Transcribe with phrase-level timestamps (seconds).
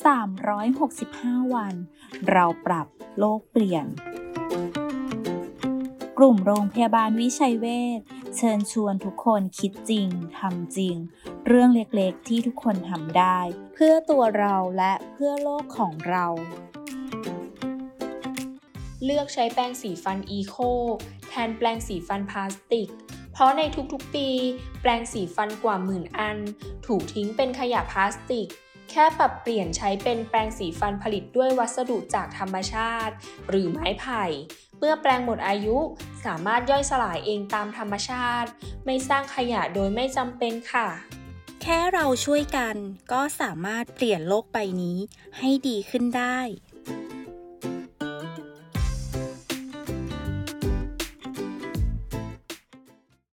[0.00, 1.74] 365 วัน
[2.30, 2.86] เราปรับ
[3.18, 3.86] โลกเปลี่ยน
[6.18, 7.66] กลุ่มโรงพยาบาลวิชัยเว
[7.98, 8.00] ช
[8.36, 10.08] เชิญชวนทุกคนคิดจริง
[10.38, 10.96] ทำจริง
[11.46, 13.38] เรื่องเล็กๆที่ทุกคนทำได้
[13.74, 16.26] เพื่อตัวเราและเพื่อโลกของเรา
[19.04, 20.56] เลือกใช้แปรงสีฟันอีโค
[21.28, 22.88] แทนแปรงสีฟันพลาสติก
[23.32, 23.62] เพราะใน
[23.92, 24.28] ทุกๆปี
[24.80, 26.38] แปรงสีฟันกว่าหมื่นอัน
[26.86, 28.48] ถูกทิ้งเป็นขยะพลาสติก
[28.90, 33.14] แค่ปรับเปลี่ยนใช้เป็นแปรงสีฟันผลิตด้วยวัสดุจากธรรมชาติ
[33.48, 34.24] หรือไม้ไผ่
[34.78, 35.78] เมื่อแปรงหมดอายุ
[36.24, 38.48] สามารถย่อยสลายเองตามธรรมชาติ
[38.86, 40.88] ไม่สร้างขยะโดยไม่จำเป็นค่ะ
[41.62, 42.76] แค่เราช่วยกัน
[43.12, 44.98] ก็สามารถเปลี่ยนโลกใบนี้
[45.38, 46.38] ให้ดีขึ้นได้